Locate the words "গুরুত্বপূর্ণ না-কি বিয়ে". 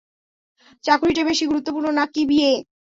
1.49-2.51